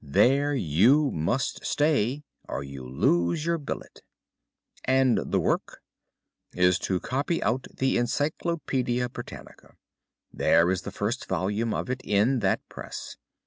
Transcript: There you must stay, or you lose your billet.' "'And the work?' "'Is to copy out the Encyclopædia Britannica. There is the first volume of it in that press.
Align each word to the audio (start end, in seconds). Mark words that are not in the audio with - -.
There 0.03 0.55
you 0.55 1.11
must 1.11 1.63
stay, 1.63 2.23
or 2.49 2.63
you 2.63 2.89
lose 2.89 3.45
your 3.45 3.59
billet.' 3.59 4.01
"'And 4.83 5.19
the 5.23 5.39
work?' 5.39 5.83
"'Is 6.55 6.79
to 6.89 6.99
copy 6.99 7.43
out 7.43 7.67
the 7.71 7.97
Encyclopædia 7.97 9.13
Britannica. 9.13 9.75
There 10.33 10.71
is 10.71 10.81
the 10.81 10.91
first 10.91 11.27
volume 11.27 11.71
of 11.75 11.87
it 11.91 12.01
in 12.03 12.39
that 12.39 12.67
press. 12.67 13.15